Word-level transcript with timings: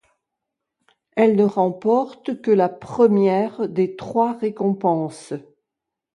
Elle 1.15 1.35
ne 1.35 1.43
remporte 1.43 2.41
que 2.41 2.49
la 2.49 2.69
première 2.69 3.69
des 3.69 3.95
trois 3.95 4.33
récompenses. 4.33 5.35